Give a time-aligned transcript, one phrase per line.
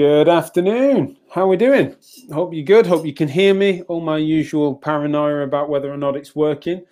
[0.00, 1.18] Good afternoon.
[1.30, 1.94] How are we doing?
[2.32, 2.86] Hope you're good.
[2.86, 3.82] Hope you can hear me.
[3.82, 6.86] All my usual paranoia about whether or not it's working.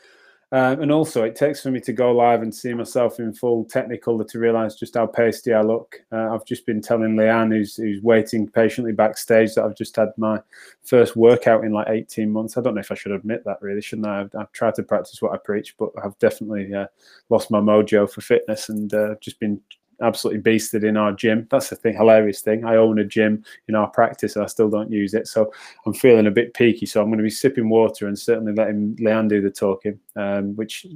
[0.53, 3.65] Um, and also, it takes for me to go live and see myself in full
[3.65, 5.97] technical to realize just how pasty I look.
[6.13, 10.11] Uh, I've just been telling Leanne, who's, who's waiting patiently backstage, that I've just had
[10.19, 10.43] my
[10.85, 12.59] first workout in like 18 months.
[12.59, 14.21] I don't know if I should admit that, really, shouldn't I?
[14.21, 16.89] I've, I've tried to practice what I preach, but I've definitely uh,
[17.31, 19.63] lost my mojo for fitness and uh, just been
[20.03, 21.47] absolutely beasted in our gym.
[21.51, 22.65] That's the thing, hilarious thing.
[22.65, 25.27] I own a gym in our practice and I still don't use it.
[25.27, 25.53] So
[25.87, 26.87] I'm feeling a bit peaky.
[26.87, 30.55] So I'm going to be sipping water and certainly letting Leanne do the talking, um,
[30.57, 30.87] which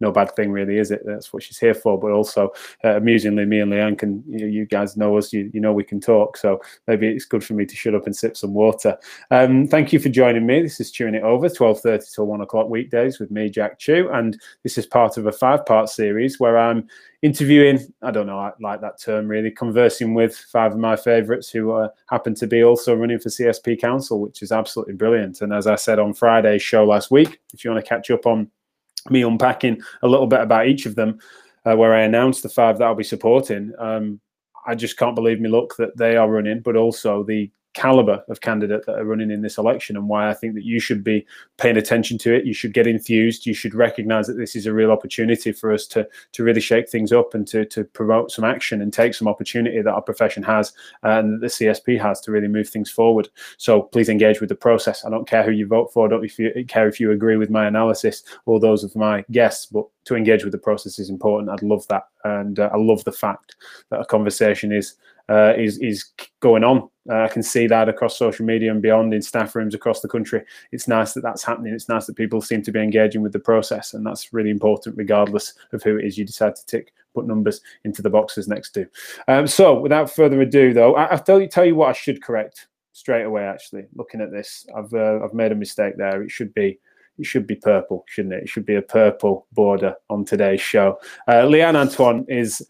[0.00, 1.02] no bad thing really is it?
[1.04, 1.98] That's what she's here for.
[1.98, 2.52] But also
[2.84, 5.84] uh, amusingly me and leanne can you, you guys know us you, you, know we
[5.84, 6.36] can talk.
[6.36, 8.98] So maybe it's good for me to shut up and sip some water.
[9.30, 10.62] Um, thank you for joining me.
[10.62, 14.08] This is chewing it over 12.30 till 1 o'clock weekdays with me jack chew.
[14.12, 16.88] And this is part of a five part series where i'm
[17.22, 21.48] interviewing i don't know i like that term really conversing with five of my favorites
[21.48, 25.40] who uh, happen to be also running for csp council which is absolutely brilliant.
[25.40, 28.26] And as i said on friday's show last week if you want to catch up
[28.26, 28.50] on
[29.10, 31.18] me unpacking a little bit about each of them,
[31.64, 33.72] uh, where I announced the five that I'll be supporting.
[33.78, 34.20] Um,
[34.66, 38.40] I just can't believe me luck that they are running, but also the caliber of
[38.40, 41.26] candidate that are running in this election and why I think that you should be
[41.58, 42.46] paying attention to it.
[42.46, 43.44] You should get enthused.
[43.44, 46.88] You should recognize that this is a real opportunity for us to to really shake
[46.88, 50.42] things up and to to promote some action and take some opportunity that our profession
[50.42, 50.72] has
[51.02, 53.28] and that the CSP has to really move things forward.
[53.58, 55.04] So please engage with the process.
[55.04, 56.06] I don't care who you vote for.
[56.06, 59.22] I don't if you, care if you agree with my analysis or those of my
[59.30, 61.50] guests, but to engage with the process is important.
[61.50, 63.56] I'd love that, and uh, I love the fact
[63.90, 64.94] that a conversation is
[65.28, 66.06] uh, is is
[66.40, 66.88] going on.
[67.08, 70.08] Uh, I can see that across social media and beyond in staff rooms across the
[70.08, 70.42] country.
[70.72, 71.74] It's nice that that's happening.
[71.74, 74.96] It's nice that people seem to be engaging with the process, and that's really important,
[74.96, 78.70] regardless of who it is you decide to tick put numbers into the boxes next
[78.72, 78.86] to.
[79.26, 82.22] Um, so, without further ado, though, I, will tell you tell you what I should
[82.22, 83.44] correct straight away.
[83.44, 86.22] Actually, looking at this, I've uh, I've made a mistake there.
[86.22, 86.78] It should be
[87.18, 88.42] it should be purple, shouldn't it?
[88.44, 90.98] It should be a purple border on today's show.
[91.26, 92.66] Uh, Leanne Antoine is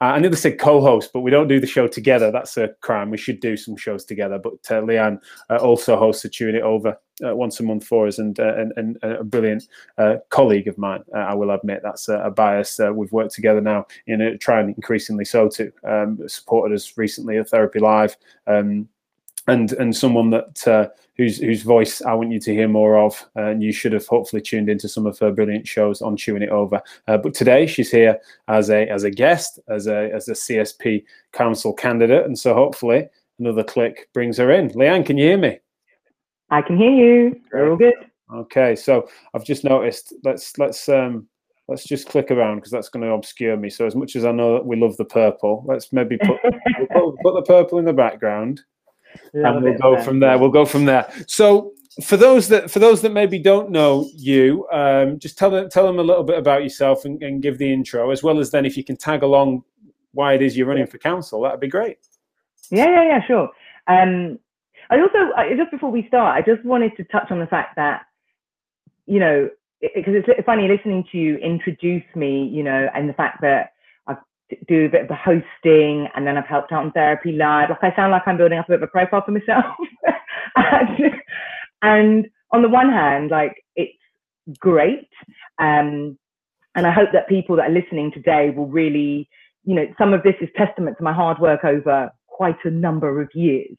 [0.00, 2.30] uh, I nearly said co-host, but we don't do the show together.
[2.30, 3.10] That's a crime.
[3.10, 4.38] We should do some shows together.
[4.38, 8.06] But uh, Leanne uh, also hosts a Chewing It Over uh, once a month for
[8.06, 9.68] us, and uh, and, and a brilliant
[9.98, 11.04] uh, colleague of mine.
[11.14, 12.80] I will admit that's a, a bias.
[12.92, 17.48] we've worked together now in a, trying increasingly so to um, supported us recently at
[17.48, 18.16] Therapy Live.
[18.46, 18.88] Um,
[19.46, 23.24] and and someone that uh, whose whose voice I want you to hear more of,
[23.34, 26.48] and you should have hopefully tuned into some of her brilliant shows on Chewing It
[26.48, 26.80] Over.
[27.06, 28.18] Uh, but today she's here
[28.48, 33.06] as a as a guest, as a as a CSP council candidate, and so hopefully
[33.38, 34.70] another click brings her in.
[34.70, 35.58] Leanne, can you hear me?
[36.50, 37.40] I can hear you.
[37.52, 37.94] We're all good.
[38.32, 40.14] Okay, so I've just noticed.
[40.24, 41.28] Let's let's um
[41.68, 43.70] let's just click around because that's going to obscure me.
[43.70, 46.36] So as much as I know that we love the purple, let's maybe put,
[46.92, 48.62] put, put the purple in the background.
[49.32, 50.38] Love and we'll go from there.
[50.38, 51.10] We'll go from there.
[51.26, 55.68] So for those that for those that maybe don't know you, um, just tell them
[55.68, 58.50] tell them a little bit about yourself and, and, give the intro, as well as
[58.50, 59.62] then if you can tag along
[60.12, 61.98] why it is you're running for council, that'd be great.
[62.70, 63.50] Yeah, yeah, yeah, sure.
[63.86, 64.38] Um,
[64.90, 68.06] I also just before we start, I just wanted to touch on the fact that
[69.06, 69.48] you know
[69.94, 73.73] because it, it's funny listening to you introduce me, you know, and the fact that
[74.68, 77.70] do a bit of the hosting and then I've helped out on Therapy Live.
[77.70, 79.64] Like I sound like I'm building up a bit of a profile for myself.
[80.56, 81.12] and,
[81.82, 83.98] and, on the one hand, like it's
[84.60, 85.08] great.
[85.58, 86.16] Um,
[86.76, 89.28] and I hope that people that are listening today will really,
[89.64, 93.20] you know, some of this is testament to my hard work over quite a number
[93.20, 93.76] of years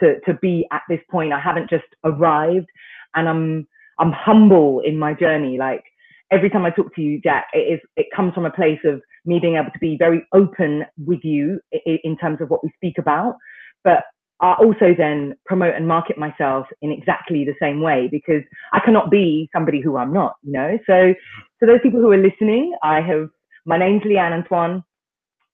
[0.00, 1.34] to, to be at this point.
[1.34, 2.68] I haven't just arrived
[3.14, 3.68] and I'm,
[3.98, 5.58] I'm humble in my journey.
[5.58, 5.84] Like
[6.30, 9.00] every time I talk to you, Jack, it is, it comes from a place of
[9.24, 12.98] me being able to be very open with you in terms of what we speak
[12.98, 13.36] about,
[13.82, 14.04] but
[14.40, 18.42] I also then promote and market myself in exactly the same way because
[18.72, 20.78] I cannot be somebody who I'm not, you know.
[20.86, 21.14] So,
[21.60, 23.28] so those people who are listening, I have
[23.64, 24.82] my name's Leanne Antoine.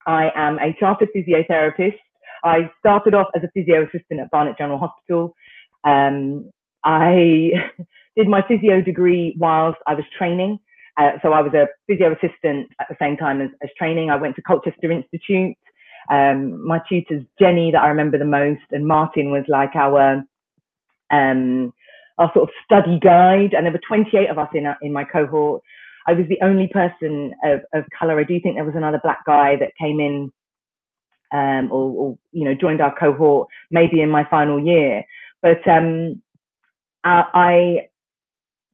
[0.07, 1.99] I am a chartered physiotherapist.
[2.43, 5.35] I started off as a physio assistant at Barnet General Hospital.
[5.85, 6.51] Um,
[6.85, 7.51] I
[8.17, 10.59] did my physio degree whilst I was training.
[10.97, 14.11] Uh, so I was a physio assistant at the same time as, as training.
[14.11, 15.57] I went to Colchester Institute.
[16.11, 20.25] Um, my tutors, Jenny, that I remember the most, and Martin was like our
[21.11, 21.73] um,
[22.19, 23.55] our sort of study guide.
[23.55, 25.63] And there were 28 of us in in my cohort.
[26.07, 28.19] I was the only person of, of color.
[28.19, 30.33] I do think there was another black guy that came in
[31.33, 35.05] um, or, or, you know joined our cohort maybe in my final year.
[35.43, 36.21] But um,
[37.05, 37.89] I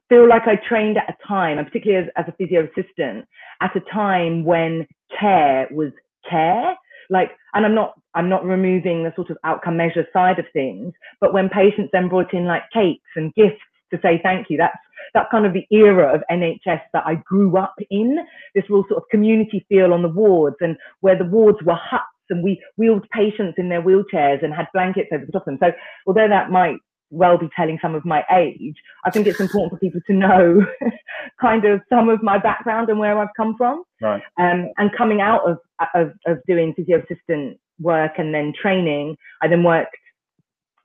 [0.09, 3.27] feel like I trained at a time, and particularly as, as a physio assistant,
[3.61, 4.87] at a time when
[5.19, 5.93] care was
[6.29, 6.75] care.
[7.11, 10.93] like, and I'm not, I'm not removing the sort of outcome measure side of things,
[11.21, 13.63] but when patients then brought in like cakes and gifts
[13.93, 14.77] to say thank you, that's,
[15.15, 18.19] that's kind of the era of NHS that I grew up in,
[18.55, 22.05] this real sort of community feel on the wards and where the wards were huts
[22.29, 25.59] and we wheeled patients in their wheelchairs and had blankets over the top of them.
[25.61, 25.73] So
[26.07, 26.79] although that might
[27.11, 30.67] well be telling some of my age, I think it's important for people to know
[31.41, 33.85] kind of some of my background and where I've come from.
[34.01, 34.23] Right.
[34.39, 35.59] Um, and coming out of,
[35.95, 39.97] of, of doing physio assistant work and then training, I then worked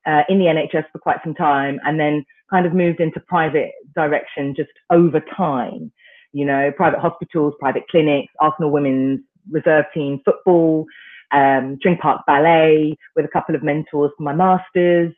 [0.05, 3.71] uh, in the NHS for quite some time and then kind of moved into private
[3.95, 5.91] direction just over time.
[6.33, 10.85] You know, private hospitals, private clinics, Arsenal Women's Reserve Team football,
[11.31, 15.13] um, Tring Park Ballet with a couple of mentors for my masters.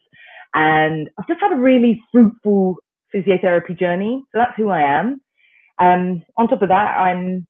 [0.53, 2.77] And I've just had a really fruitful
[3.13, 4.23] physiotherapy journey.
[4.31, 5.21] So that's who I am.
[5.79, 7.45] Um, on top of that, I'm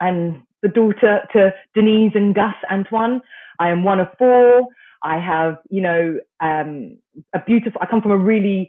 [0.00, 3.20] I'm the daughter to Denise and Gus Antoine.
[3.58, 4.66] I am one of four.
[5.04, 6.96] I have, you know, um,
[7.34, 7.80] a beautiful.
[7.82, 8.68] I come from a really,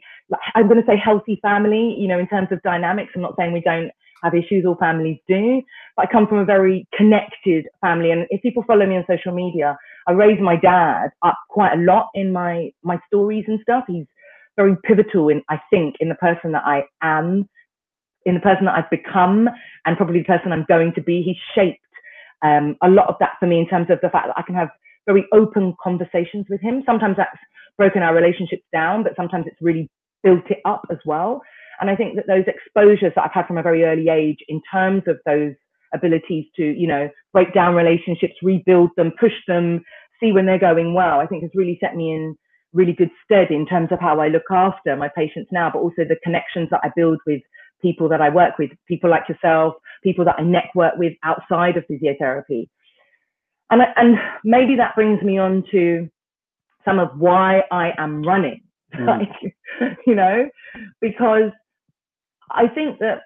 [0.54, 1.94] I'm going to say, healthy family.
[1.98, 3.12] You know, in terms of dynamics.
[3.14, 3.90] I'm not saying we don't
[4.22, 4.64] have issues.
[4.66, 5.62] All families do.
[5.96, 8.10] But I come from a very connected family.
[8.10, 11.82] And if people follow me on social media, I raised my dad up quite a
[11.82, 13.84] lot in my my stories and stuff.
[13.86, 14.06] He's
[14.56, 17.48] very pivotal in, I think, in the person that I am,
[18.24, 19.48] in the person that I've become,
[19.84, 21.22] and probably the person I'm going to be.
[21.22, 21.80] He's shaped
[22.42, 24.54] um, a lot of that for me in terms of the fact that I can
[24.54, 24.68] have
[25.06, 26.82] very open conversations with him.
[26.86, 27.38] Sometimes that's
[27.76, 29.90] broken our relationships down, but sometimes it's really
[30.22, 31.42] built it up as well.
[31.80, 34.60] And I think that those exposures that I've had from a very early age in
[34.72, 35.54] terms of those
[35.94, 39.82] abilities to, you know, break down relationships, rebuild them, push them,
[40.20, 42.36] see when they're going well, I think has really set me in
[42.72, 46.04] really good stead in terms of how I look after my patients now, but also
[46.08, 47.40] the connections that I build with
[47.80, 51.84] people that I work with, people like yourself, people that I network with outside of
[51.90, 52.68] physiotherapy.
[53.70, 56.08] And, and maybe that brings me on to
[56.84, 58.62] some of why I am running,
[58.94, 59.06] mm.
[59.06, 59.54] like,
[60.06, 60.48] you know,
[61.00, 61.50] because
[62.50, 63.20] I think that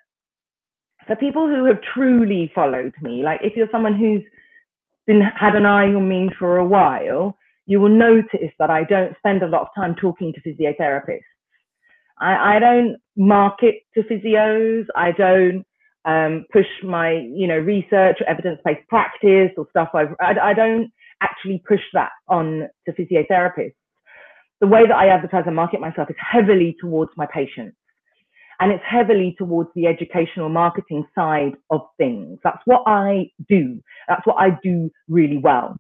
[1.08, 4.22] for people who have truly followed me, like if you're someone who's
[5.06, 9.16] been had an eye on me for a while, you will notice that I don't
[9.16, 11.20] spend a lot of time talking to physiotherapists.
[12.20, 14.84] I, I don't market to physios.
[14.94, 15.64] I don't
[16.04, 19.88] um, push my, you know, research or evidence-based practice or stuff.
[19.94, 20.90] I've, I, I don't
[21.22, 23.72] actually push that on to physiotherapists.
[24.60, 27.77] The way that I advertise and market myself is heavily towards my patients
[28.60, 32.38] and it's heavily towards the educational marketing side of things.
[32.42, 33.80] That's what I do.
[34.08, 35.76] That's what I do really well.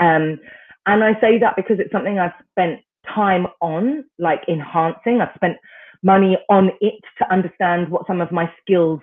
[0.00, 0.40] Um,
[0.86, 5.20] and I say that because it's something I've spent time on, like enhancing.
[5.20, 5.56] I've spent
[6.02, 9.00] money on it to understand what some of my skills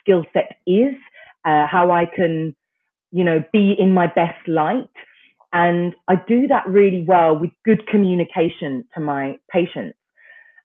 [0.00, 0.94] skill set is,
[1.44, 2.54] uh, how I can,
[3.12, 4.88] you know, be in my best light.
[5.52, 9.96] And I do that really well with good communication to my patients.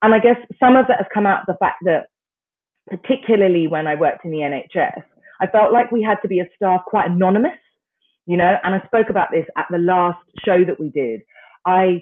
[0.02, 2.08] And I guess some of that has come out of the fact that,
[2.90, 5.04] particularly when I worked in the NHS,
[5.42, 7.60] I felt like we had to be a staff quite anonymous,
[8.26, 11.22] you know, and I spoke about this at the last show that we did.
[11.66, 12.02] I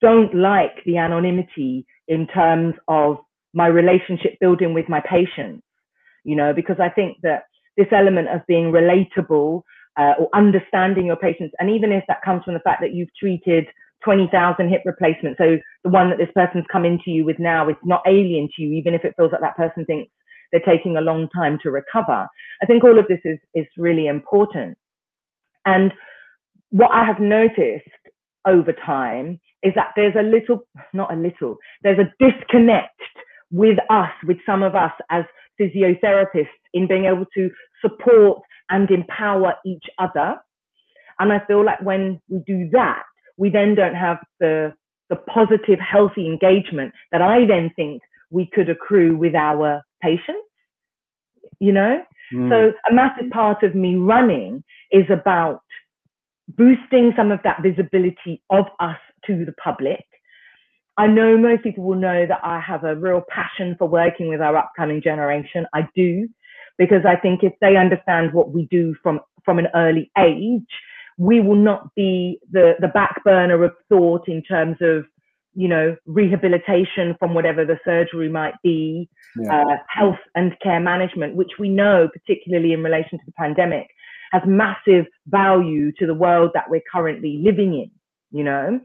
[0.00, 3.18] don't like the anonymity in terms of
[3.54, 5.62] my relationship building with my patients,
[6.24, 7.44] you know, because I think that
[7.76, 9.62] this element of being relatable
[9.98, 13.14] uh, or understanding your patients, and even if that comes from the fact that you've
[13.18, 13.66] treated
[14.04, 15.38] 20,000 hip replacements.
[15.38, 18.62] So the one that this person's come into you with now is not alien to
[18.62, 20.10] you, even if it feels like that person thinks
[20.50, 22.26] they're taking a long time to recover.
[22.60, 24.76] I think all of this is, is really important.
[25.64, 25.92] And
[26.70, 27.86] what I have noticed
[28.48, 32.98] over time is that there's a little, not a little, there's a disconnect
[33.52, 35.24] with us, with some of us as
[35.60, 37.48] physiotherapists in being able to
[37.80, 40.34] support and empower each other.
[41.20, 43.04] And I feel like when we do that,
[43.36, 44.72] we then don't have the,
[45.10, 50.48] the positive, healthy engagement that I then think we could accrue with our patients,
[51.60, 52.02] you know?
[52.32, 52.50] Mm.
[52.50, 55.62] So a massive part of me running is about
[56.48, 60.04] boosting some of that visibility of us to the public.
[60.96, 64.40] I know most people will know that I have a real passion for working with
[64.40, 65.66] our upcoming generation.
[65.74, 66.28] I do,
[66.78, 70.62] because I think if they understand what we do from, from an early age,
[71.18, 75.04] we will not be the, the back burner of thought in terms of,
[75.54, 79.08] you know, rehabilitation from whatever the surgery might be,
[79.38, 79.62] yeah.
[79.62, 83.86] uh, health and care management, which we know, particularly in relation to the pandemic,
[84.32, 87.90] has massive value to the world that we're currently living in,
[88.30, 88.78] you know.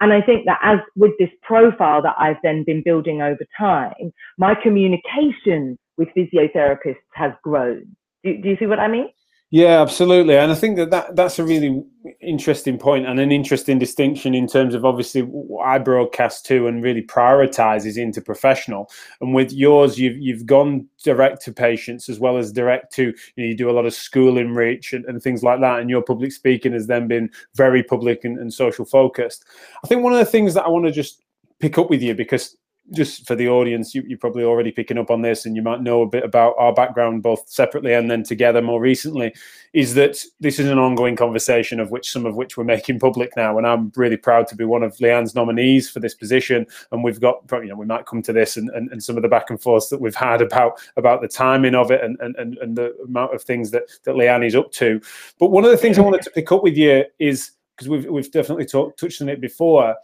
[0.00, 4.12] And I think that as with this profile that I've then been building over time,
[4.36, 7.96] my communication with physiotherapists has grown.
[8.24, 9.08] Do, do you see what I mean?
[9.50, 11.84] Yeah, absolutely, and I think that, that that's a really
[12.20, 16.82] interesting point and an interesting distinction in terms of obviously what I broadcast to and
[16.82, 18.90] really prioritizes into professional.
[19.20, 23.14] And with yours, you've you've gone direct to patients as well as direct to you,
[23.36, 25.78] know, you do a lot of schooling reach and, and, things like that.
[25.78, 29.44] And your public speaking has then been very public and, and social focused.
[29.84, 31.22] I think one of the things that I want to just
[31.60, 32.56] pick up with you because
[32.92, 35.82] just for the audience, you, you're probably already picking up on this, and you might
[35.82, 39.34] know a bit about our background both separately and then together more recently.
[39.72, 43.36] Is that this is an ongoing conversation of which some of which we're making public
[43.36, 46.66] now, and I'm really proud to be one of Leanne's nominees for this position.
[46.92, 49.22] And we've got, you know, we might come to this and, and, and some of
[49.22, 52.56] the back and forth that we've had about about the timing of it and and,
[52.58, 55.00] and the amount of things that that Leanne is up to.
[55.38, 58.06] But one of the things I wanted to pick up with you is because we've
[58.06, 59.96] we've definitely talked touched on it before,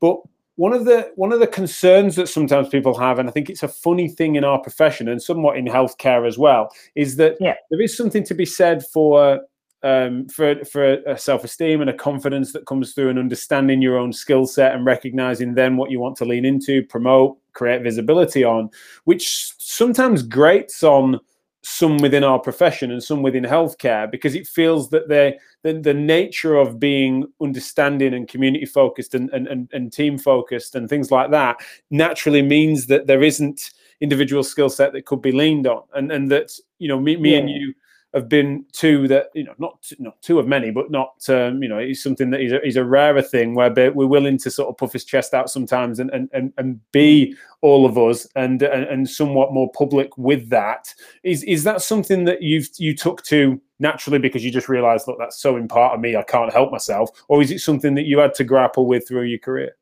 [0.00, 0.20] but
[0.62, 3.64] one of the one of the concerns that sometimes people have, and I think it's
[3.64, 7.56] a funny thing in our profession and somewhat in healthcare as well, is that yeah.
[7.68, 9.40] there is something to be said for
[9.82, 14.12] um, for for a self-esteem and a confidence that comes through and understanding your own
[14.12, 18.70] skill set and recognizing then what you want to lean into, promote, create visibility on,
[19.02, 21.18] which sometimes grates on
[21.62, 25.94] some within our profession and some within healthcare because it feels that they the, the
[25.94, 31.10] nature of being understanding and community focused and, and, and, and team focused and things
[31.10, 31.56] like that
[31.90, 36.30] naturally means that there isn't individual skill set that could be leaned on and and
[36.30, 37.38] that you know me, me yeah.
[37.38, 37.72] and you
[38.14, 41.68] have been two that you know not not two of many, but not um, you
[41.68, 44.68] know it's something that is a, is a rarer thing where we're willing to sort
[44.68, 48.62] of puff his chest out sometimes and and and, and be all of us and,
[48.62, 50.92] and and somewhat more public with that.
[51.22, 55.18] Is is that something that you've you took to naturally because you just realised look
[55.18, 58.06] that's so in part of me I can't help myself, or is it something that
[58.06, 59.76] you had to grapple with through your career?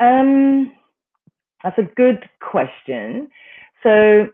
[0.00, 0.72] Um,
[1.62, 3.28] that's a good question.
[3.82, 4.28] So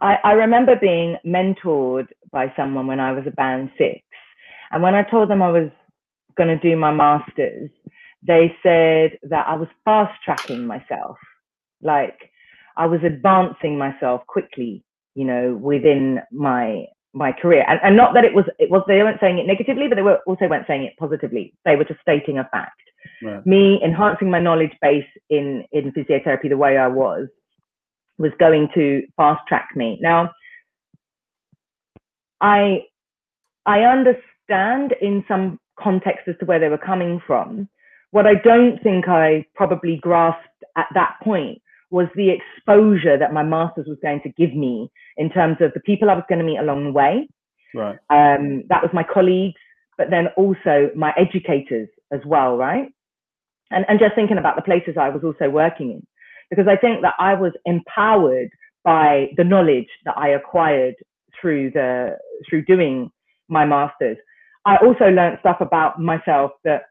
[0.00, 4.00] I, I remember being mentored by someone when I was a band six.
[4.70, 5.70] And when I told them I was
[6.36, 7.70] going to do my master's,
[8.26, 11.16] they said that I was fast tracking myself.
[11.82, 12.30] Like
[12.76, 14.84] I was advancing myself quickly,
[15.14, 17.64] you know, within my my career.
[17.68, 20.02] And, and not that it was it was they weren't saying it negatively, but they
[20.02, 21.54] were also weren't saying it positively.
[21.64, 22.80] They were just stating a fact.
[23.22, 23.46] Right.
[23.46, 27.28] Me enhancing my knowledge base in in physiotherapy the way I was
[28.18, 29.98] was going to fast track me.
[30.00, 30.32] Now,
[32.40, 32.82] I
[33.66, 37.68] I understand in some context as to where they were coming from.
[38.10, 41.60] What I don't think I probably grasped at that point
[41.94, 45.80] was the exposure that my master's was going to give me in terms of the
[45.80, 47.28] people I was going to meet along the way.
[47.72, 47.96] Right.
[48.10, 49.60] Um, that was my colleagues,
[49.96, 52.88] but then also my educators as well, right?
[53.70, 56.06] And, and just thinking about the places I was also working in
[56.50, 58.50] because I think that I was empowered
[58.82, 60.96] by the knowledge that I acquired
[61.40, 62.16] through the
[62.50, 63.10] through doing
[63.48, 64.16] my masters.
[64.66, 66.82] I also learned stuff about myself that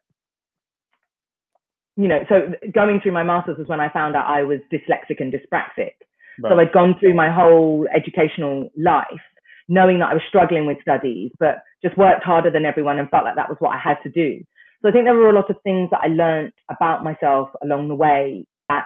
[1.96, 5.20] you know, so going through my masters was when I found out I was dyslexic
[5.20, 5.94] and dyspraxic.
[6.42, 6.50] Right.
[6.50, 9.22] So I'd gone through my whole educational life
[9.70, 13.24] knowing that I was struggling with studies, but just worked harder than everyone and felt
[13.24, 14.44] like that was what I had to do.
[14.82, 17.88] So I think there were a lot of things that I learned about myself along
[17.88, 18.86] the way that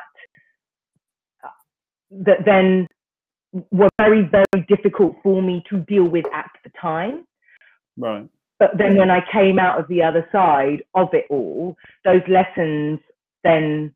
[1.43, 1.49] uh,
[2.11, 2.87] that then
[3.71, 7.25] were very, very difficult for me to deal with at the time.
[7.97, 8.27] Right.
[8.59, 12.99] But then when I came out of the other side of it all, those lessons
[13.43, 13.93] then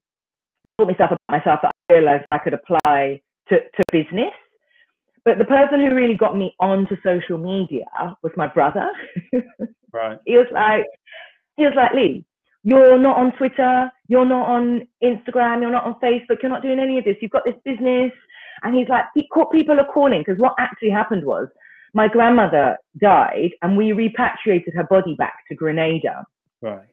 [0.77, 4.33] taught me stuff about myself that I realized I could apply to, to business.
[5.25, 7.85] But the person who really got me onto social media
[8.23, 8.89] was my brother.
[9.93, 10.17] right.
[10.25, 10.85] he was like,
[11.57, 12.25] he was like, Lee,
[12.63, 16.79] you're not on Twitter, you're not on Instagram, you're not on Facebook, you're not doing
[16.79, 17.17] any of this.
[17.21, 18.11] You've got this business.
[18.63, 19.05] And he's like,
[19.51, 21.47] people are calling because what actually happened was
[21.93, 26.25] my grandmother died and we repatriated her body back to Grenada.
[26.62, 26.88] Right.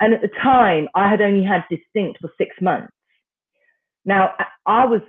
[0.00, 2.92] And at the time, I had only had distinct for six months.
[4.04, 4.32] Now,
[4.66, 5.02] I was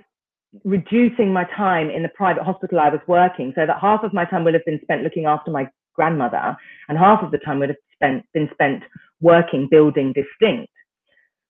[0.64, 4.24] reducing my time in the private hospital I was working so that half of my
[4.26, 6.56] time would have been spent looking after my grandmother
[6.88, 8.82] and half of the time would have spent, been spent
[9.20, 10.70] working, building distinct.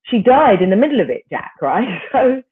[0.05, 2.01] She died in the middle of it, Jack, right?
[2.13, 2.43] So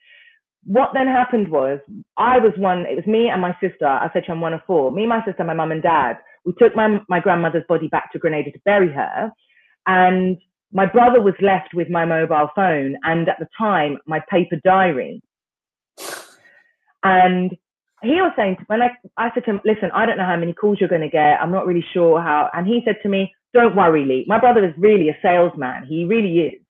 [0.64, 1.80] what then happened was
[2.16, 3.86] I was one, it was me and my sister.
[3.86, 4.90] I said I'm one of four.
[4.92, 6.18] Me, my sister, my mum and dad.
[6.44, 9.30] We took my, my grandmother's body back to Grenada to bury her.
[9.86, 10.38] And
[10.72, 15.22] my brother was left with my mobile phone and at the time my paper diary.
[17.02, 17.50] And
[18.02, 20.52] he was saying when I, I said to him, listen, I don't know how many
[20.52, 21.40] calls you're going to get.
[21.40, 22.50] I'm not really sure how.
[22.52, 24.24] And he said to me, don't worry, Lee.
[24.28, 25.86] My brother is really a salesman.
[25.88, 26.60] He really is,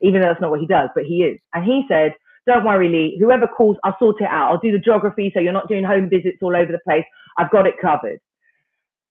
[0.00, 1.38] even though that's not what he does, but he is.
[1.52, 2.14] And he said,
[2.52, 3.18] don't worry, Lee.
[3.20, 4.50] Whoever calls, I'll sort it out.
[4.50, 7.04] I'll do the geography so you're not doing home visits all over the place.
[7.38, 8.18] I've got it covered.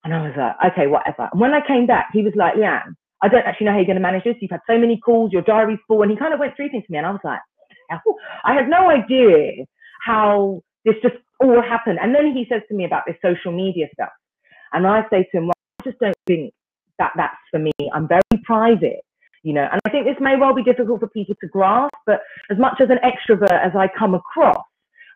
[0.03, 1.29] And I was like, okay, whatever.
[1.31, 3.85] And when I came back, he was like, Leanne, I don't actually know how you're
[3.85, 4.35] going to manage this.
[4.39, 6.01] You've had so many calls, your diary's full.
[6.01, 6.97] And he kind of went through things to me.
[6.97, 7.39] And I was like,
[8.45, 9.65] I had no idea
[10.05, 11.99] how this just all happened.
[12.01, 14.13] And then he says to me about this social media stuff.
[14.71, 16.53] And I say to him, well, I just don't think
[16.97, 17.71] that that's for me.
[17.93, 19.01] I'm very private,
[19.43, 22.21] you know, and I think this may well be difficult for people to grasp, but
[22.51, 24.63] as much as an extrovert as I come across,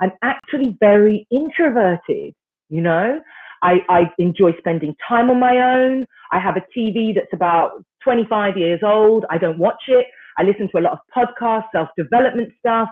[0.02, 2.34] I'm actually very introverted,
[2.70, 3.22] you know.
[3.62, 6.06] I, I enjoy spending time on my own.
[6.32, 9.26] I have a TV that's about 25 years old.
[9.30, 10.06] I don't watch it.
[10.38, 12.90] I listen to a lot of podcasts, self development stuff.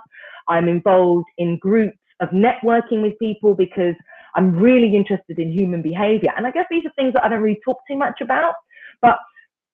[0.47, 3.95] I'm involved in groups of networking with people because
[4.35, 6.31] I'm really interested in human behavior.
[6.37, 8.53] And I guess these are things that I don't really talk too much about.
[9.01, 9.17] But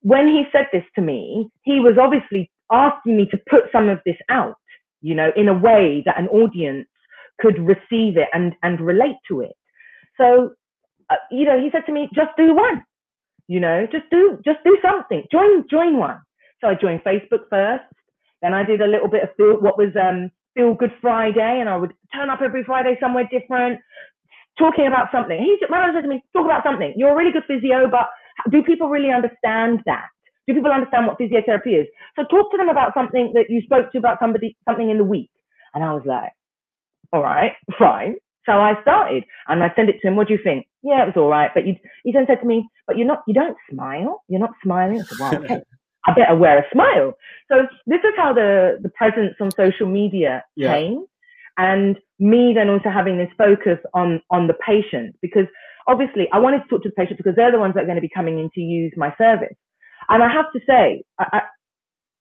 [0.01, 3.99] when he said this to me, he was obviously asking me to put some of
[4.05, 4.55] this out,
[5.01, 6.87] you know, in a way that an audience
[7.39, 9.55] could receive it and, and relate to it.
[10.17, 10.51] So,
[11.09, 12.83] uh, you know, he said to me, just do one,
[13.47, 16.19] you know, just do, just do something, join, join one.
[16.61, 17.83] So I joined Facebook first.
[18.41, 21.69] Then I did a little bit of feel, what was um, Feel Good Friday, and
[21.69, 23.79] I would turn up every Friday somewhere different,
[24.57, 25.39] talking about something.
[25.39, 26.93] He my said to me, talk about something.
[26.95, 28.09] You're a really good physio, but
[28.49, 30.07] do people really understand that?
[30.47, 31.87] Do people understand what physiotherapy is?
[32.15, 35.03] So talk to them about something that you spoke to about somebody something in the
[35.03, 35.29] week.
[35.73, 36.31] And I was like,
[37.11, 38.15] all right, fine.
[38.45, 40.15] So I started and I sent it to him.
[40.15, 40.67] What do you think?
[40.81, 41.51] Yeah, it was all right.
[41.53, 44.23] But you, he then said to me, but you're not, you don't smile.
[44.29, 45.01] You're not smiling.
[45.01, 45.61] I said, well, okay.
[46.07, 47.17] I better wear a smile.
[47.49, 50.73] So this is how the, the presence on social media yeah.
[50.73, 51.05] came.
[51.57, 55.47] And me then also having this focus on, on the patient because
[55.87, 57.95] obviously I wanted to talk to the patient because they're the ones that are going
[57.95, 59.55] to be coming in to use my service.
[60.09, 61.41] And I have to say, I,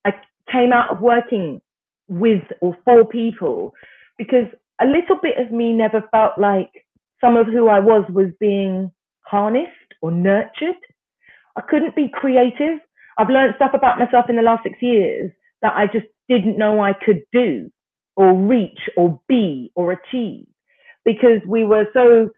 [0.05, 1.61] I, I came out of working
[2.09, 3.73] with or for people
[4.19, 4.47] because
[4.81, 6.71] a little bit of me never felt like
[7.21, 9.71] some of who I was was being harnessed
[10.03, 10.77] or nurtured.
[11.57, 12.79] I couldn't be creative.
[13.19, 16.81] I've learned stuff about myself in the last six years that I just didn't know
[16.81, 17.71] I could do
[18.17, 20.47] or reach or be or achieve
[21.05, 22.31] because we were so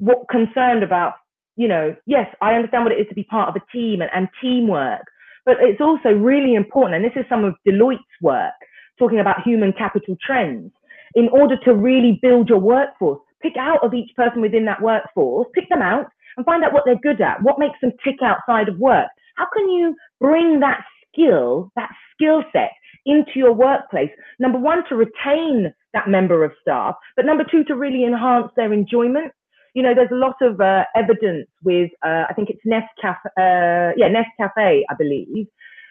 [0.00, 1.14] what concerned about,
[1.56, 4.10] you know, yes, I understand what it is to be part of a team and,
[4.14, 5.02] and teamwork,
[5.44, 8.54] but it's also really important, and this is some of Deloitte's work,
[8.98, 10.72] talking about human capital trends.
[11.14, 15.48] In order to really build your workforce, pick out of each person within that workforce,
[15.54, 18.68] pick them out and find out what they're good at, what makes them tick outside
[18.68, 19.08] of work.
[19.36, 20.82] How can you bring that
[21.12, 22.70] skill, that skill set
[23.06, 24.10] into your workplace?
[24.38, 28.72] Number one, to retain that member of staff, but number two, to really enhance their
[28.72, 29.32] enjoyment
[29.74, 33.92] you know, there's a lot of uh, evidence with, uh, I think it's Nescafe, uh,
[33.96, 35.46] yeah, Nescafe, I believe,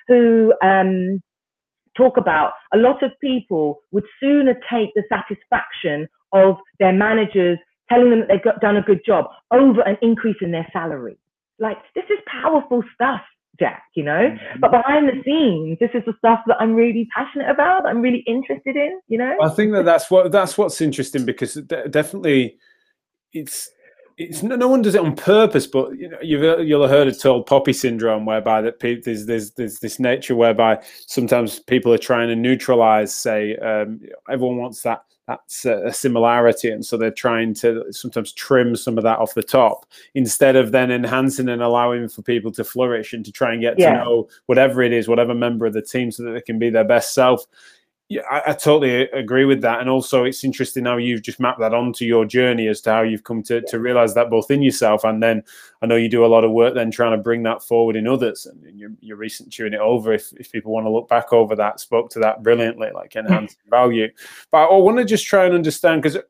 [0.07, 1.21] who um,
[1.95, 7.57] talk about a lot of people would sooner take the satisfaction of their managers
[7.89, 11.17] telling them that they've got, done a good job over an increase in their salary.
[11.57, 13.21] Like, this is powerful stuff.
[13.59, 14.11] Jack, you know.
[14.11, 14.61] Mm-hmm.
[14.61, 17.85] But behind the scenes, this is the stuff that I'm really passionate about.
[17.85, 19.35] I'm really interested in, you know.
[19.41, 22.57] I think that that's what that's what's interesting because definitely
[23.33, 23.69] it's
[24.17, 27.07] it's no, no one does it on purpose, but you know, you've you'll have heard
[27.07, 31.93] of tall poppy syndrome, whereby that pe- there's, there's there's this nature whereby sometimes people
[31.93, 33.15] are trying to neutralize.
[33.15, 38.75] Say um, everyone wants that that's a similarity, and so they're trying to sometimes trim
[38.75, 42.63] some of that off the top instead of then enhancing and allowing for people to
[42.63, 43.91] flourish and to try and get yeah.
[43.91, 46.69] to know whatever it is, whatever member of the team, so that they can be
[46.69, 47.45] their best self
[48.09, 49.81] yeah, I, I, totally agree with that.
[49.81, 53.01] And also, it's interesting how you've just mapped that onto your journey as to how
[53.03, 55.43] you've come to, to realize that both in yourself and then
[55.83, 58.07] I know you do a lot of work then trying to bring that forward in
[58.07, 58.47] others.
[58.47, 61.55] And your, your recent chewing it over, if, if people want to look back over
[61.57, 64.09] that, spoke to that brilliantly, like enhancing value.
[64.51, 66.23] But I want to just try and understand because a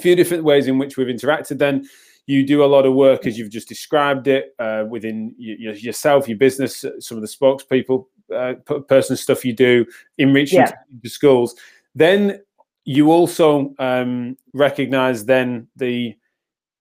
[0.00, 1.86] few different ways in which we've interacted then
[2.24, 6.36] you do a lot of work as you've just described it uh, within yourself, your
[6.38, 8.54] business, some of the spokespeople uh,
[8.88, 9.86] person stuff you do
[10.18, 10.72] in reaching yeah.
[11.02, 11.54] to schools.
[11.94, 12.40] Then
[12.84, 16.16] you also um, recognize then the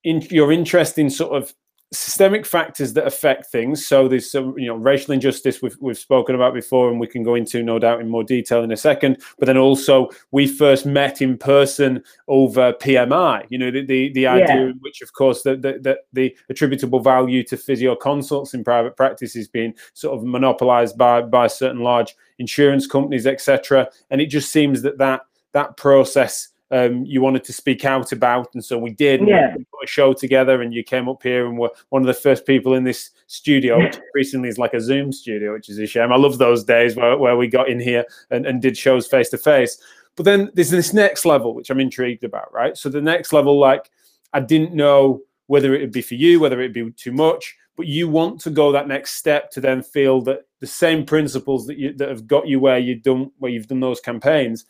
[0.04, 1.54] in, your interest in sort of
[1.94, 3.86] systemic factors that affect things.
[3.86, 7.24] So there's some, you know, racial injustice we've, we've spoken about before, and we can
[7.24, 9.22] go into no doubt in more detail in a second.
[9.40, 13.46] But then also we first met in person over PMI.
[13.50, 17.44] You know, the the, the idea, which of course the, the, the the attributable value
[17.44, 22.16] to physio consults in private practice is being sort of monopolized by by certain large
[22.38, 23.90] insurance companies, etc.
[24.10, 25.22] And it just seems that that
[25.54, 29.26] that process um, you wanted to speak out about, and so we did.
[29.26, 29.56] Yeah.
[29.56, 32.14] We put a show together, and you came up here and were one of the
[32.14, 35.88] first people in this studio, which recently is like a Zoom studio, which is a
[35.88, 36.12] shame.
[36.12, 39.30] I love those days where, where we got in here and, and did shows face
[39.30, 39.78] to face.
[40.16, 42.76] But then there's this next level, which I'm intrigued about, right?
[42.76, 43.90] So the next level, like
[44.34, 47.86] I didn't know whether it would be for you, whether it'd be too much, but
[47.86, 51.78] you want to go that next step to then feel that the same principles that
[51.78, 54.66] you that have got you where you've done where you've done those campaigns,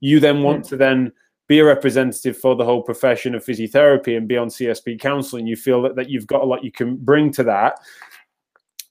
[0.00, 1.12] you then want to then
[1.48, 5.46] be a representative for the whole profession of physiotherapy and be on CSP counseling.
[5.46, 7.78] You feel that, that you've got a lot you can bring to that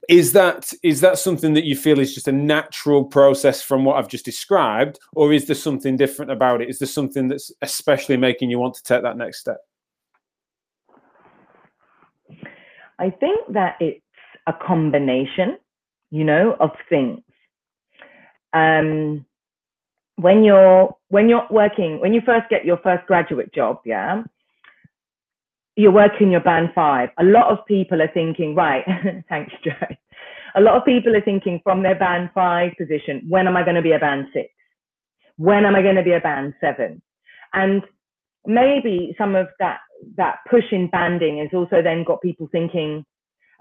[0.09, 3.97] is that is that something that you feel is just a natural process from what
[3.97, 6.69] I've just described, or is there something different about it?
[6.69, 9.59] Is there something that's especially making you want to take that next step?
[12.99, 14.03] I think that it's
[14.47, 15.57] a combination,
[16.09, 17.21] you know, of things.
[18.53, 19.25] Um,
[20.21, 24.23] when you're when you're working, when you first get your first graduate job, yeah,
[25.75, 27.09] you're working your band five.
[27.19, 28.85] A lot of people are thinking, right,
[29.29, 29.71] thanks, Joe.
[30.55, 33.77] A lot of people are thinking from their band five position, when am I going
[33.77, 34.49] to be a band six?
[35.37, 37.01] When am I going to be a band seven?
[37.53, 37.81] And
[38.45, 39.79] maybe some of that
[40.17, 43.05] that push in banding has also then got people thinking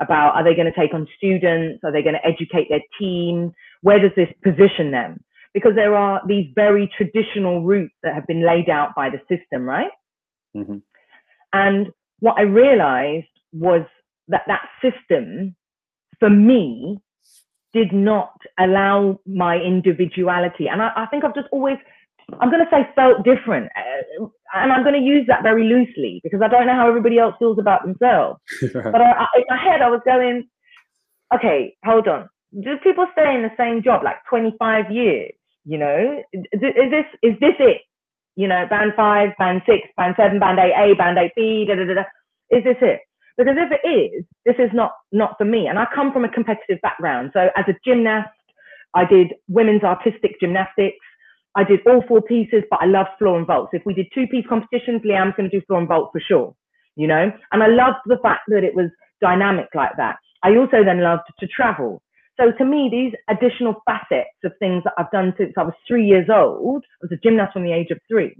[0.00, 1.80] about are they going to take on students?
[1.84, 3.52] Are they going to educate their team?
[3.82, 5.20] Where does this position them?
[5.52, 9.64] Because there are these very traditional routes that have been laid out by the system,
[9.64, 9.90] right?
[10.56, 10.78] Mm-hmm.
[11.52, 11.88] And
[12.20, 13.84] what I realized was
[14.28, 15.56] that that system,
[16.20, 17.00] for me,
[17.72, 20.68] did not allow my individuality.
[20.68, 21.76] And I, I think I've just always,
[22.40, 23.70] I'm going to say felt different.
[23.76, 27.18] Uh, and I'm going to use that very loosely because I don't know how everybody
[27.18, 28.40] else feels about themselves.
[28.72, 30.48] but I, I, in my head, I was going,
[31.34, 32.28] okay, hold on.
[32.60, 35.32] Do people stay in the same job like 25 years?
[35.64, 37.82] You know, is, is this is this it?
[38.36, 41.74] you know, band five, band six, band seven, band eight A, band eight B, da,
[41.74, 42.04] da, da, da.
[42.50, 43.00] Is this it?
[43.36, 45.66] Because if it is, this is not not for me.
[45.66, 47.30] And I come from a competitive background.
[47.34, 48.30] So as a gymnast,
[48.94, 50.96] I did women's artistic gymnastics.
[51.54, 53.70] I did all four pieces, but I loved floor and vaults.
[53.72, 56.54] If we did two piece competitions, Liam's going to do floor and vault for sure,
[56.96, 57.32] you know?
[57.52, 58.88] And I loved the fact that it was
[59.20, 60.16] dynamic like that.
[60.44, 62.02] I also then loved to travel.
[62.40, 66.06] So to me, these additional facets of things that I've done since I was three
[66.06, 68.34] years old, I was a gymnast from the age of three,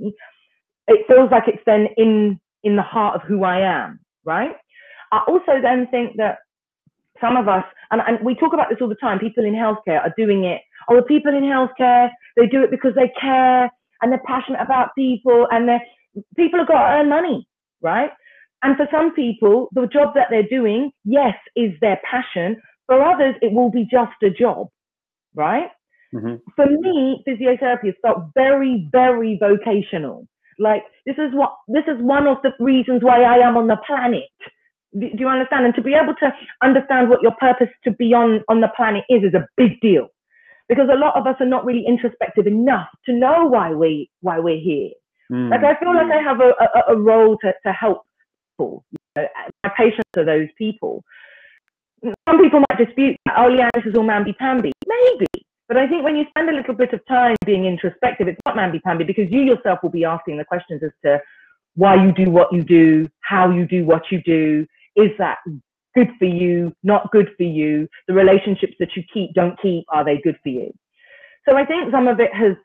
[0.89, 4.53] it feels like it's then in in the heart of who I am, right?
[5.13, 6.39] I also then think that
[7.21, 10.01] some of us, and, and we talk about this all the time, people in healthcare
[10.01, 10.61] are doing it.
[10.89, 13.71] Oh, the people in healthcare, they do it because they care
[14.03, 15.83] and they're passionate about people and they're
[16.37, 17.47] people have got to earn money,
[17.83, 18.11] right?
[18.63, 22.61] And for some people, the job that they're doing, yes, is their passion,
[22.91, 24.67] for others, it will be just a job,
[25.37, 25.71] right?
[26.13, 26.35] Mm-hmm.
[26.57, 30.27] For me, physiotherapy has felt very, very vocational.
[30.59, 33.77] Like this is what this is one of the reasons why I am on the
[33.87, 34.25] planet.
[34.93, 35.67] Do, do you understand?
[35.67, 36.33] And to be able to
[36.65, 40.09] understand what your purpose to be on on the planet is is a big deal,
[40.69, 44.41] because a lot of us are not really introspective enough to know why we why
[44.41, 44.91] we're here.
[45.31, 45.51] Mm.
[45.53, 46.51] Like I feel like I have a,
[46.91, 48.03] a, a role to, to help
[48.59, 48.85] people.
[48.91, 49.29] You know,
[49.63, 51.05] my patients are those people
[52.03, 54.73] some people might dispute, oh yeah, this is all mamby-pamby.
[54.87, 55.27] Maybe.
[55.69, 58.57] But I think when you spend a little bit of time being introspective, it's not
[58.57, 61.21] mamby-pamby because you yourself will be asking the questions as to
[61.77, 64.67] why you do what you do, how you do what you do.
[64.97, 65.39] Is that
[65.95, 67.89] good for you, not good for you?
[68.09, 70.73] The relationships that you keep, don't keep, are they good for you?
[71.49, 72.57] So I think some of it has,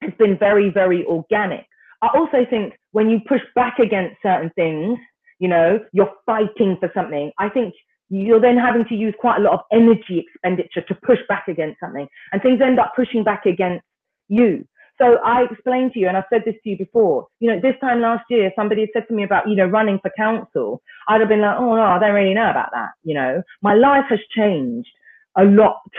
[0.00, 1.66] has been very, very organic.
[2.02, 4.98] I also think when you push back against certain things,
[5.38, 7.32] you know, you're fighting for something.
[7.38, 7.74] I think
[8.10, 11.80] you're then having to use quite a lot of energy expenditure to push back against
[11.80, 13.84] something and things end up pushing back against
[14.28, 14.66] you.
[14.98, 17.74] So i explained to you and i've said this to you before you know this
[17.80, 20.82] time last year somebody had said to me about you know running for council.
[21.08, 23.42] I'd have been like oh no i don't really know about that you know.
[23.60, 24.88] My life has changed
[25.36, 25.80] a lot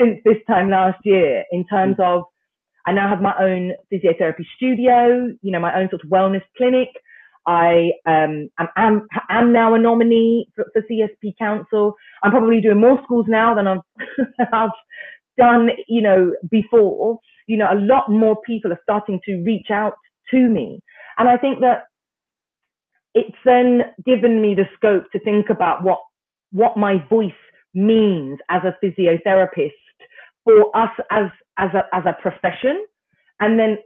[0.00, 2.04] since this time last year in terms mm.
[2.04, 2.24] of
[2.86, 6.90] i now have my own physiotherapy studio you know my own sort of wellness clinic
[7.46, 11.94] I um, am, am, am, now a nominee for, for, CSP Council.
[12.22, 13.80] I'm probably doing more schools now than I've,
[14.52, 14.70] I've
[15.38, 17.18] done, you know, before.
[17.46, 19.94] You know, a lot more people are starting to reach out
[20.30, 20.80] to me.
[21.18, 21.84] And I think that
[23.14, 25.98] it's then given me the scope to think about what,
[26.52, 27.32] what my voice
[27.74, 29.70] means as a physiotherapist
[30.44, 32.84] for us as, as, a, as a profession.
[33.40, 33.78] And then,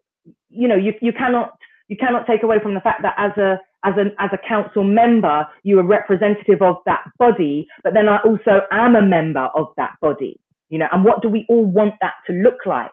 [0.50, 1.56] you know, you, you cannot
[1.88, 4.84] you cannot take away from the fact that as a as a as a council
[4.84, 9.68] member, you are representative of that body, but then I also am a member of
[9.76, 10.88] that body, you know.
[10.92, 12.90] And what do we all want that to look like,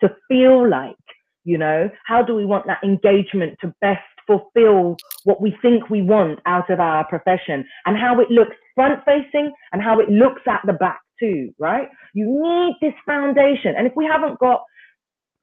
[0.00, 0.96] to feel like,
[1.44, 1.90] you know?
[2.06, 6.70] How do we want that engagement to best fulfill what we think we want out
[6.70, 10.74] of our profession, and how it looks front facing, and how it looks at the
[10.74, 11.88] back too, right?
[12.14, 14.62] You need this foundation, and if we haven't got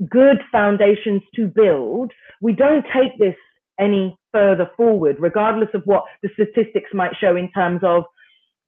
[0.10, 3.36] good foundations to build, we don't take this
[3.80, 8.04] any further forward, regardless of what the statistics might show in terms of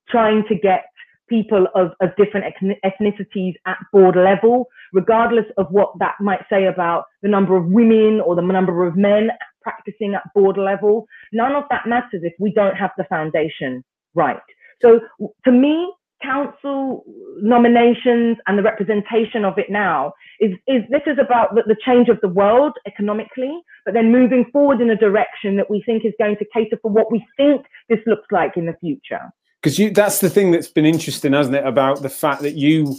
[0.08, 0.84] trying to get
[1.28, 2.46] people of, of different
[2.84, 8.20] ethnicities at board level, regardless of what that might say about the number of women
[8.24, 9.28] or the number of men
[9.62, 11.06] practicing at board level.
[11.32, 14.40] None of that matters if we don't have the foundation right.
[14.80, 15.00] So
[15.44, 17.04] to me, council
[17.40, 22.08] nominations and the representation of it now is, is this is about the, the change
[22.08, 26.12] of the world economically, but then moving forward in a direction that we think is
[26.18, 29.32] going to cater for what we think this looks like in the future.
[29.62, 32.96] Because you that's the thing that's been interesting, hasn't it, about the fact that you,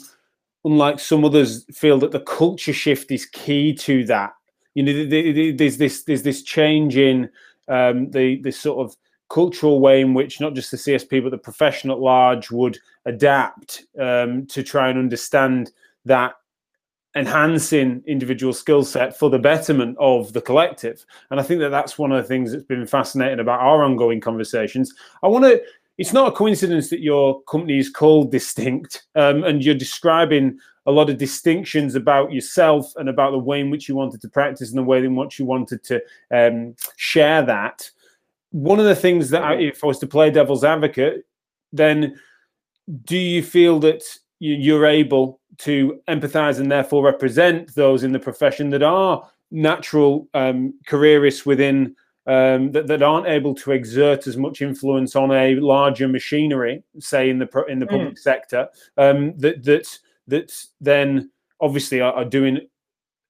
[0.66, 4.34] unlike some others, feel that the culture shift is key to that.
[4.76, 7.30] You know, there's this there's this change in
[7.70, 8.96] um, the the sort of
[9.30, 13.86] cultural way in which not just the CSP but the profession at large would adapt
[14.00, 15.72] um, to try and understand
[16.06, 16.34] that
[17.16, 21.06] enhancing individual skill set for the betterment of the collective.
[21.32, 24.22] And i think that that's one of the things that's been fascinating about our ongoing
[24.22, 24.94] conversations.
[25.24, 25.62] I want to
[25.98, 30.92] it's not a coincidence that your company is called distinct um, and you're describing a
[30.92, 34.70] lot of distinctions about yourself and about the way in which you wanted to practice
[34.70, 37.92] and the way in which you wanted to um, share that
[38.52, 41.26] one of the things that I, if I was to play devil's advocate,
[41.72, 42.20] then
[43.04, 44.04] do you feel that
[44.40, 50.74] you're able to empathize and therefore represent those in the profession that are natural um,
[50.88, 51.96] careerists within
[52.28, 57.30] um, that, that aren't able to exert as much influence on a larger machinery, say
[57.30, 58.20] in the in the public mm.
[58.20, 62.60] sector, um, that that that then obviously are, are doing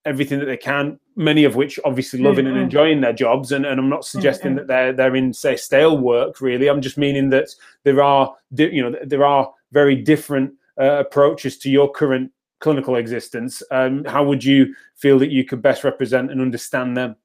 [0.10, 1.00] everything that they can.
[1.16, 2.56] Many of which obviously loving mm-hmm.
[2.56, 4.58] and enjoying their jobs, and, and I'm not suggesting mm-hmm.
[4.58, 6.42] that they're they're in say stale work.
[6.42, 7.50] Really, I'm just meaning that
[7.84, 13.64] there are you know there are very different uh, approaches to your current clinical existence.
[13.72, 17.16] Um, how would you feel that you could best represent and understand them?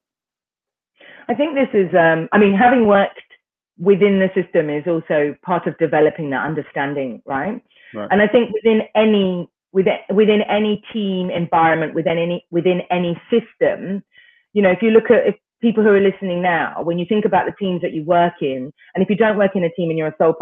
[1.29, 3.21] I think this is, um, I mean, having worked
[3.79, 7.63] within the system is also part of developing that understanding, right?
[7.95, 8.09] right.
[8.11, 14.03] And I think within any within within any team environment, within any within any system,
[14.55, 17.25] you know, if you look at if people who are listening now, when you think
[17.25, 19.91] about the teams that you work in, and if you don't work in a team
[19.91, 20.35] and you're a sole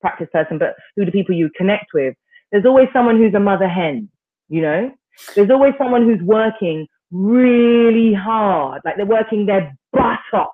[0.00, 2.14] practice person, but who the people you connect with,
[2.50, 4.08] there's always someone who's a mother hen,
[4.48, 4.90] you know?
[5.34, 10.52] There's always someone who's working really hard, like they're working their butt off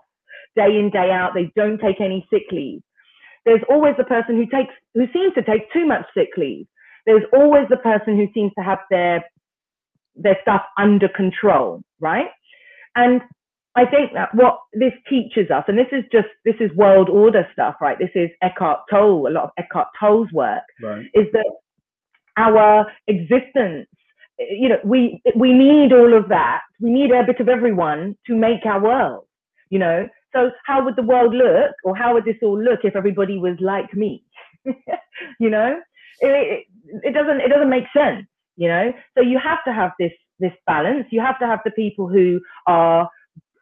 [0.56, 1.34] day in, day out.
[1.34, 2.80] They don't take any sick leave.
[3.44, 6.66] There's always the person who takes, who seems to take too much sick leave
[7.06, 9.24] there's always the person who seems to have their
[10.16, 12.28] their stuff under control, right?
[12.94, 13.20] And
[13.76, 17.46] I think that what this teaches us, and this is just this is world order
[17.52, 17.98] stuff, right?
[17.98, 21.06] This is Eckhart Tolle, a lot of Eckhart Tolle's work, right.
[21.14, 21.50] is that
[22.36, 23.88] our existence,
[24.38, 26.62] you know, we we need all of that.
[26.80, 29.26] We need a bit of everyone to make our world,
[29.70, 30.08] you know.
[30.32, 33.56] So how would the world look, or how would this all look if everybody was
[33.60, 34.24] like me?
[35.40, 35.80] you know,
[36.20, 36.66] it, it
[37.12, 38.26] doesn't it doesn't make sense
[38.56, 38.92] you know?
[39.16, 41.06] So you have to have this this balance.
[41.10, 43.08] You have to have the people who are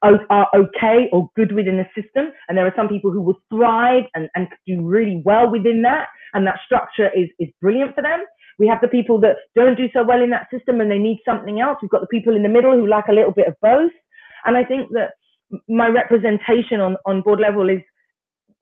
[0.02, 2.32] are okay or good within the system.
[2.48, 6.08] And there are some people who will thrive and, and do really well within that.
[6.34, 8.24] And that structure is is brilliant for them.
[8.58, 11.20] We have the people that don't do so well in that system and they need
[11.24, 11.78] something else.
[11.80, 13.92] We've got the people in the middle who like a little bit of both.
[14.44, 15.10] And i think that
[15.68, 17.82] my representation on on board level is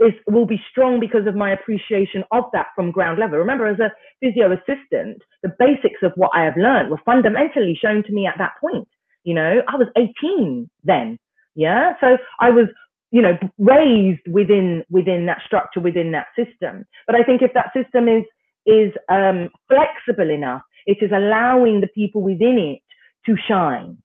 [0.00, 3.38] is will be strong because of my appreciation of that from ground level.
[3.38, 8.02] Remember, as a physio assistant, the basics of what I have learned were fundamentally shown
[8.04, 8.88] to me at that point.
[9.24, 11.18] You know, I was 18 then.
[11.54, 11.92] Yeah.
[12.00, 12.66] So I was,
[13.10, 16.86] you know, raised within within that structure, within that system.
[17.06, 18.24] But I think if that system is
[18.66, 22.82] is um, flexible enough, it is allowing the people within it
[23.26, 23.98] to shine.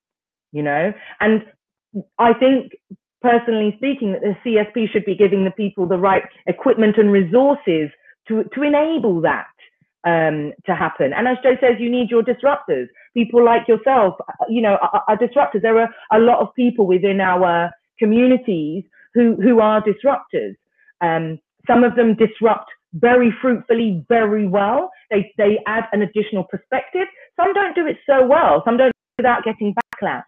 [0.52, 1.46] You know, and
[2.20, 2.74] I think
[3.26, 7.90] personally speaking, that the CSP should be giving the people the right equipment and resources
[8.28, 9.48] to, to enable that
[10.06, 11.12] um, to happen.
[11.14, 15.04] And as Joe says, you need your disruptors, people like yourself, uh, you know, are,
[15.08, 15.64] are disruptors.
[15.64, 18.84] There are a lot of people within our communities
[19.16, 20.56] who, who are disruptors.
[21.02, 24.92] Um, some of them disrupt very fruitfully, very well.
[25.10, 27.08] They, they add an additional perspective.
[27.36, 28.62] Some don't do it so well.
[28.66, 30.24] Some don't without getting backlash.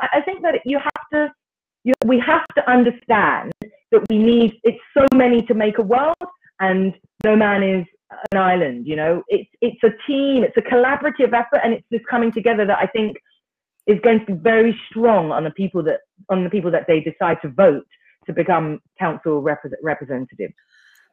[0.00, 1.32] I think that you have to
[1.86, 3.52] you know, we have to understand
[3.92, 6.16] that we need it's so many to make a world
[6.58, 6.92] and
[7.24, 7.86] no man is
[8.32, 9.22] an island you know?
[9.28, 12.86] It's it's a team it's a collaborative effort and it's this coming together that i
[12.86, 13.16] think
[13.86, 17.00] is going to be very strong on the people that on the people that they
[17.00, 17.86] decide to vote
[18.26, 20.54] to become council rep- representatives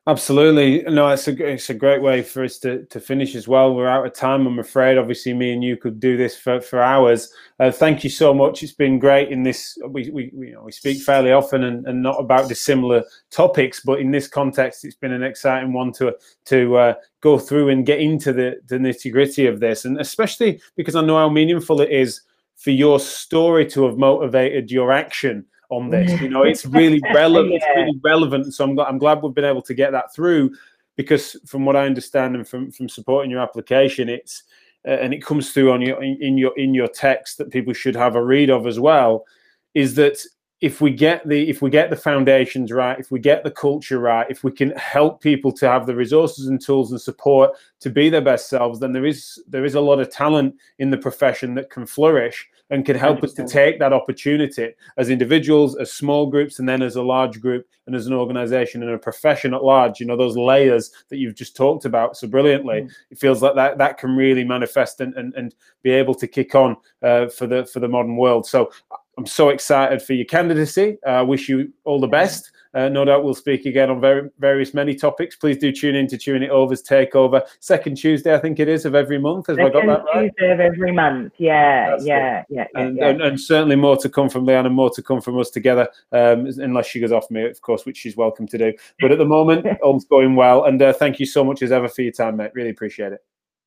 [0.06, 0.82] Absolutely.
[0.92, 3.74] No, it's a it's a great way for us to, to finish as well.
[3.74, 4.98] We're out of time, I'm afraid.
[4.98, 7.32] Obviously, me and you could do this for, for hours.
[7.58, 8.64] Uh, thank you so much.
[8.64, 9.78] It's been great in this.
[9.88, 13.80] We, we, we, you know, we speak fairly often and, and not about dissimilar topics,
[13.80, 16.14] but in this context, it's been an exciting one to
[16.48, 19.86] to uh, go through and get into the, the nitty gritty of this.
[19.86, 22.20] And especially because I know how meaningful it is
[22.58, 25.46] for your story to have motivated your action
[25.78, 26.20] on this.
[26.22, 27.54] You know, it's really relevant.
[27.54, 27.58] yeah.
[27.58, 28.54] It's really relevant.
[28.54, 30.56] So I'm, I'm glad we've been able to get that through,
[30.96, 34.44] because from what I understand and from from supporting your application, it's
[34.88, 37.74] uh, and it comes through on your in, in your in your text that people
[37.74, 39.26] should have a read of as well.
[39.74, 40.20] Is that
[40.64, 44.00] if we get the if we get the foundations right if we get the culture
[44.00, 47.90] right if we can help people to have the resources and tools and support to
[47.90, 50.98] be their best selves then there is there is a lot of talent in the
[50.98, 53.24] profession that can flourish and can help 100%.
[53.24, 57.40] us to take that opportunity as individuals as small groups and then as a large
[57.42, 61.18] group and as an organization and a profession at large you know those layers that
[61.18, 62.92] you've just talked about so brilliantly mm.
[63.12, 66.56] it feels like that that can really manifest and and, and be able to kick
[66.56, 68.72] on uh, for the for the modern world so
[69.18, 70.98] I'm so excited for your candidacy.
[71.06, 72.52] I uh, wish you all the best.
[72.74, 75.36] Uh, no doubt we'll speak again on very, various many topics.
[75.36, 77.46] Please do tune in to Chewing It Over's Takeover.
[77.60, 79.48] Second Tuesday, I think it is, of every month.
[79.48, 80.32] Has Second I got that right?
[80.38, 81.34] Tuesday of every month.
[81.38, 83.10] Yeah, yeah, yeah, yeah, and, yeah.
[83.10, 85.88] And, and, certainly more to come from Leanne and more to come from us together,
[86.12, 88.74] um, unless she goes off me, of course, which she's welcome to do.
[89.00, 90.66] But at the moment, all's going well.
[90.66, 92.52] And uh, thank you so much as ever for your time, mate.
[92.54, 93.20] Really appreciate it.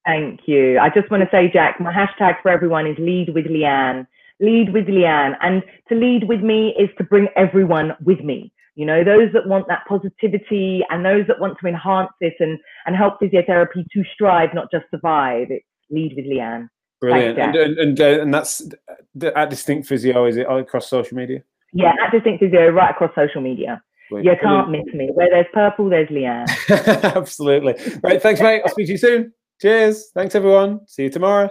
[0.05, 0.79] Thank you.
[0.79, 4.07] I just want to say, Jack, my hashtag for everyone is lead with Leanne
[4.41, 5.37] lead with Leanne.
[5.41, 8.53] And to lead with me is to bring everyone with me.
[8.77, 12.59] You know, those that want that positivity and those that want to enhance this and,
[12.85, 15.47] and help physiotherapy to strive, not just survive.
[15.51, 16.69] It's lead with Leanne.
[17.01, 17.37] Brilliant.
[17.37, 18.69] Thanks, and, and, and, and that's
[19.15, 21.43] the, at Distinct Physio, is it across social media?
[21.73, 23.83] Yeah, at Distinct Physio, right across social media.
[24.11, 25.11] You can't miss me.
[25.13, 26.47] Where there's purple, there's Leanne.
[27.17, 27.75] Absolutely.
[28.03, 28.23] Right.
[28.23, 28.63] Thanks, mate.
[28.65, 29.33] I'll speak to you soon.
[29.61, 30.11] Cheers.
[30.15, 30.87] Thanks, everyone.
[30.87, 31.51] See you tomorrow.